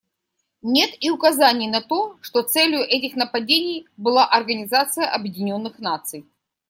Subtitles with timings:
[0.63, 6.25] Нет и указаний на то, что целью этих нападений была Организация Объединенных Наций.